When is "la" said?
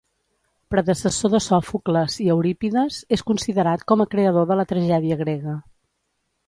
4.63-4.67